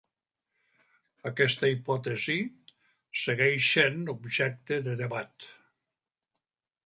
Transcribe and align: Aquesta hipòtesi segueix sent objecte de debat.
Aquesta 1.29 1.69
hipòtesi 1.73 2.37
segueix 3.25 3.67
sent 3.75 4.01
objecte 4.15 4.79
de 4.87 4.95
debat. 5.03 5.49